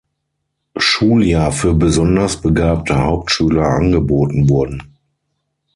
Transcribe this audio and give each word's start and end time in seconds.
Schuljahr 0.79 1.51
für 1.51 1.75
besonders 1.75 2.41
begabte 2.41 2.95
Hauptschüler 3.03 3.65
angeboten 3.67 4.49
wurden. 4.49 4.97